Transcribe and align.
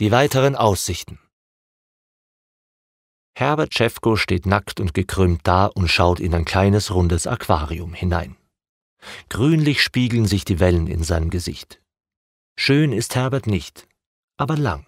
Die 0.00 0.10
weiteren 0.10 0.56
Aussichten. 0.56 1.20
Herbert 3.36 3.74
Schäfko 3.74 4.16
steht 4.16 4.44
nackt 4.44 4.80
und 4.80 4.92
gekrümmt 4.92 5.42
da 5.44 5.66
und 5.66 5.86
schaut 5.86 6.18
in 6.18 6.34
ein 6.34 6.44
kleines 6.44 6.92
rundes 6.92 7.28
Aquarium 7.28 7.94
hinein. 7.94 8.36
Grünlich 9.28 9.82
spiegeln 9.82 10.26
sich 10.26 10.44
die 10.44 10.58
Wellen 10.58 10.88
in 10.88 11.04
seinem 11.04 11.30
Gesicht. 11.30 11.80
Schön 12.58 12.92
ist 12.92 13.14
Herbert 13.14 13.46
nicht, 13.46 13.86
aber 14.36 14.56
lang. 14.56 14.84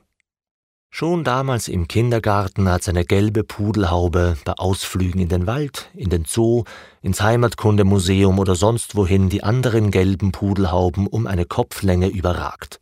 Schon 0.90 1.22
damals 1.22 1.68
im 1.68 1.86
Kindergarten 1.86 2.68
hat 2.68 2.82
seine 2.82 3.04
gelbe 3.04 3.44
Pudelhaube 3.44 4.36
bei 4.44 4.54
Ausflügen 4.54 5.20
in 5.20 5.28
den 5.28 5.46
Wald, 5.46 5.88
in 5.94 6.10
den 6.10 6.24
Zoo, 6.24 6.64
ins 7.00 7.20
Heimatkundemuseum 7.20 8.40
oder 8.40 8.56
sonst 8.56 8.96
wohin 8.96 9.28
die 9.28 9.44
anderen 9.44 9.92
gelben 9.92 10.32
Pudelhauben 10.32 11.06
um 11.06 11.28
eine 11.28 11.44
Kopflänge 11.44 12.08
überragt. 12.08 12.80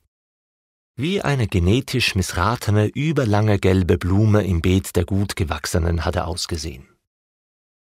Wie 0.96 1.22
eine 1.22 1.48
genetisch 1.48 2.14
missratene, 2.14 2.86
überlange 2.86 3.58
gelbe 3.58 3.98
Blume 3.98 4.44
im 4.44 4.62
Beet 4.62 4.94
der 4.94 5.04
Gutgewachsenen 5.04 6.04
hat 6.04 6.14
er 6.14 6.29
ausgesehen. 6.29 6.89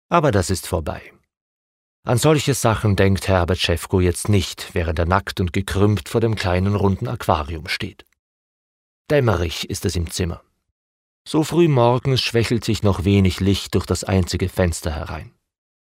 Aber 0.09 0.31
das 0.31 0.49
ist 0.49 0.67
vorbei. 0.67 1.11
An 2.05 2.17
solche 2.17 2.53
Sachen 2.53 2.95
denkt 2.95 3.27
Herbert 3.27 3.59
Schäfko 3.59 3.99
jetzt 3.99 4.29
nicht, 4.29 4.73
während 4.73 4.99
er 4.99 5.05
nackt 5.05 5.41
und 5.41 5.51
gekrümmt 5.51 6.07
vor 6.07 6.21
dem 6.21 6.35
kleinen 6.35 6.75
runden 6.75 7.09
Aquarium 7.09 7.67
steht. 7.67 8.05
Dämmerig 9.09 9.69
ist 9.69 9.83
es 9.83 9.97
im 9.97 10.09
Zimmer. 10.09 10.41
So 11.27 11.43
früh 11.43 11.67
morgens 11.67 12.21
schwächelt 12.21 12.63
sich 12.63 12.83
noch 12.83 13.03
wenig 13.03 13.41
Licht 13.41 13.75
durch 13.75 13.85
das 13.85 14.05
einzige 14.05 14.47
Fenster 14.47 14.91
herein. 14.91 15.33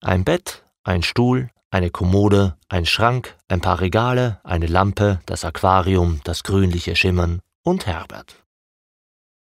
Ein 0.02 0.24
Bett, 0.24 0.64
ein 0.84 1.04
Stuhl, 1.04 1.52
eine 1.72 1.90
Kommode, 1.90 2.58
ein 2.70 2.86
Schrank, 2.86 3.36
ein 3.48 3.62
paar 3.62 3.80
Regale, 3.80 4.40
eine 4.44 4.68
Lampe, 4.68 5.22
das 5.26 5.46
Aquarium, 5.46 6.20
das 6.26 6.44
grünliche 6.44 6.96
Schimmern 6.96 7.40
und 7.64 7.88
Herbert. 7.88 8.44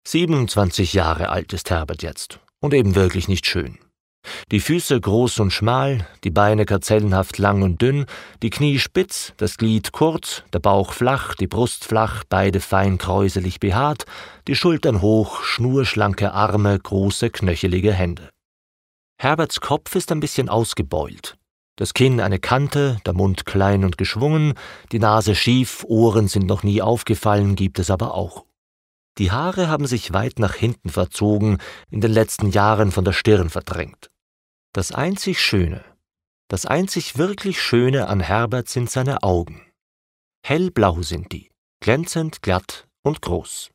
27 0.07 0.93
Jahre 0.93 1.30
alt 1.30 1.53
ist 1.53 1.70
Herbert 1.70 2.03
jetzt 2.03 2.39
und 2.61 2.75
eben 2.75 2.95
wirklich 2.95 3.28
nicht 3.28 3.47
schön. 3.47 3.78
Die 4.53 4.61
Füße 4.61 5.00
groß 5.00 5.41
und 5.41 5.53
schmal, 5.53 6.06
die 6.22 6.31
Beine 6.31 6.64
karzellenhaft 6.64 7.39
lang 7.39 7.62
und 7.62 7.83
dünn, 7.83 8.06
die 8.42 8.50
Knie 8.50 8.78
spitz, 8.78 9.33
das 9.37 9.56
Glied 9.56 9.92
kurz, 9.92 10.44
der 10.53 10.61
Bauch 10.61 10.92
flach, 10.92 11.34
die 11.34 11.48
Brust 11.48 11.84
flach, 11.84 12.22
beide 12.28 12.61
fein 12.61 12.98
kräuselig 12.98 13.59
behaart, 13.59 14.05
die 14.47 14.55
Schultern 14.55 15.00
hoch, 15.00 15.42
schnurschlanke 15.42 16.33
Arme, 16.33 16.78
große 16.78 17.31
knöchelige 17.31 17.92
Hände. 17.92 18.31
Herberts 19.19 19.61
Kopf 19.61 19.94
ist 19.97 20.12
ein 20.12 20.20
bisschen 20.20 20.48
ausgebeult, 20.48 21.37
das 21.83 21.94
Kinn 21.94 22.20
eine 22.20 22.38
Kante, 22.38 23.00
der 23.06 23.12
Mund 23.12 23.44
klein 23.44 23.84
und 23.84 23.98
geschwungen, 23.98 24.55
die 24.92 25.00
Nase 25.00 25.34
schief, 25.34 25.83
Ohren 25.83 26.28
sind 26.28 26.47
noch 26.47 26.62
nie 26.62 26.80
aufgefallen, 26.80 27.56
gibt 27.56 27.80
es 27.80 27.91
aber 27.91 28.14
auch. 28.14 28.44
Die 29.19 29.33
Haare 29.33 29.66
haben 29.66 29.88
sich 29.88 30.12
weit 30.12 30.38
nach 30.38 30.55
hinten 30.55 30.91
verzogen, 30.91 31.58
in 31.91 32.00
den 32.00 32.12
letzten 32.12 32.50
Jahren 32.50 32.92
von 32.92 33.05
der 33.05 33.12
Stirn 33.12 33.50
verdrängt. 33.50 34.12
Das 34.72 34.92
einzig 34.92 35.41
Schöne, 35.41 35.84
das 36.47 36.66
einzig 36.66 37.19
wirklich 37.19 37.60
Schöne 37.60 38.06
an 38.06 38.20
Herbert 38.20 38.69
sind 38.69 38.88
seine 38.88 39.25
Augen. 39.25 39.60
Hellblau 40.44 41.03
sind 41.03 41.33
die, 41.33 41.50
glänzend, 41.80 42.42
glatt 42.42 42.86
und 43.03 43.22
groß. 43.22 43.70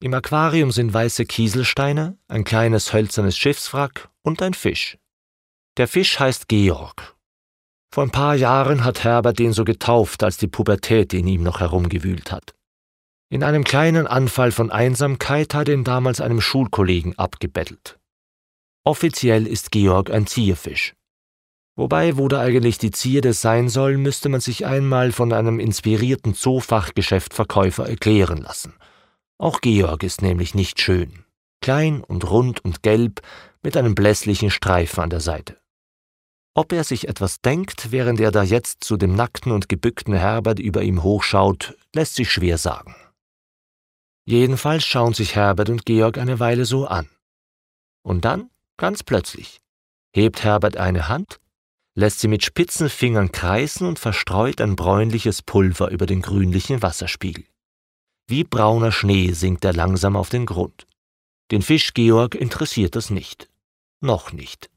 Im 0.00 0.14
Aquarium 0.14 0.70
sind 0.70 0.94
weiße 0.94 1.26
Kieselsteine, 1.26 2.16
ein 2.28 2.44
kleines 2.44 2.94
hölzernes 2.94 3.36
Schiffswrack 3.36 4.08
und 4.22 4.40
ein 4.40 4.54
Fisch. 4.54 4.96
Der 5.78 5.88
Fisch 5.88 6.18
heißt 6.18 6.48
Georg. 6.48 7.16
Vor 7.90 8.04
ein 8.04 8.10
paar 8.10 8.34
Jahren 8.34 8.84
hat 8.84 9.04
Herbert 9.04 9.40
ihn 9.40 9.54
so 9.54 9.64
getauft, 9.64 10.22
als 10.22 10.36
die 10.36 10.46
Pubertät 10.46 11.14
in 11.14 11.26
ihm 11.26 11.42
noch 11.42 11.60
herumgewühlt 11.60 12.30
hat. 12.30 12.54
In 13.30 13.42
einem 13.42 13.64
kleinen 13.64 14.06
Anfall 14.06 14.52
von 14.52 14.70
Einsamkeit 14.70 15.54
hat 15.54 15.70
ihn 15.70 15.84
damals 15.84 16.20
einem 16.20 16.42
Schulkollegen 16.42 17.18
abgebettelt. 17.18 17.98
Offiziell 18.84 19.46
ist 19.46 19.70
Georg 19.70 20.10
ein 20.10 20.26
Zierfisch. 20.26 20.94
Wobei, 21.74 22.18
wo 22.18 22.28
da 22.28 22.40
eigentlich 22.40 22.76
die 22.76 22.90
Zierde 22.90 23.32
sein 23.32 23.70
soll, 23.70 23.96
müsste 23.96 24.28
man 24.28 24.42
sich 24.42 24.66
einmal 24.66 25.12
von 25.12 25.32
einem 25.32 25.58
inspirierten 25.58 26.34
Zoofachgeschäftverkäufer 26.34 27.88
erklären 27.88 28.38
lassen. 28.38 28.74
Auch 29.38 29.62
Georg 29.62 30.02
ist 30.02 30.20
nämlich 30.20 30.54
nicht 30.54 30.82
schön. 30.82 31.24
Klein 31.62 32.04
und 32.04 32.28
rund 32.30 32.62
und 32.62 32.82
gelb 32.82 33.22
mit 33.62 33.78
einem 33.78 33.94
blässlichen 33.94 34.50
Streifen 34.50 35.02
an 35.02 35.10
der 35.10 35.20
Seite. 35.20 35.61
Ob 36.54 36.72
er 36.72 36.84
sich 36.84 37.08
etwas 37.08 37.40
denkt, 37.40 37.92
während 37.92 38.20
er 38.20 38.30
da 38.30 38.42
jetzt 38.42 38.84
zu 38.84 38.96
dem 38.98 39.14
nackten 39.14 39.52
und 39.52 39.68
gebückten 39.70 40.12
Herbert 40.12 40.58
über 40.58 40.82
ihm 40.82 41.02
hochschaut, 41.02 41.76
lässt 41.94 42.14
sich 42.14 42.30
schwer 42.30 42.58
sagen. 42.58 42.94
Jedenfalls 44.26 44.84
schauen 44.84 45.14
sich 45.14 45.34
Herbert 45.34 45.70
und 45.70 45.86
Georg 45.86 46.18
eine 46.18 46.40
Weile 46.40 46.66
so 46.66 46.86
an. 46.86 47.08
Und 48.02 48.24
dann, 48.24 48.50
ganz 48.76 49.02
plötzlich, 49.02 49.60
hebt 50.14 50.44
Herbert 50.44 50.76
eine 50.76 51.08
Hand, 51.08 51.40
lässt 51.94 52.20
sie 52.20 52.28
mit 52.28 52.44
spitzen 52.44 52.88
Fingern 52.90 53.32
kreisen 53.32 53.86
und 53.86 53.98
verstreut 53.98 54.60
ein 54.60 54.76
bräunliches 54.76 55.42
Pulver 55.42 55.90
über 55.90 56.06
den 56.06 56.22
grünlichen 56.22 56.82
Wasserspiegel. 56.82 57.44
Wie 58.28 58.44
brauner 58.44 58.92
Schnee 58.92 59.32
sinkt 59.32 59.64
er 59.64 59.72
langsam 59.72 60.16
auf 60.16 60.28
den 60.28 60.46
Grund. 60.46 60.86
Den 61.50 61.62
Fisch 61.62 61.92
Georg 61.92 62.34
interessiert 62.34 62.94
das 62.94 63.10
nicht. 63.10 63.50
Noch 64.00 64.32
nicht. 64.32 64.71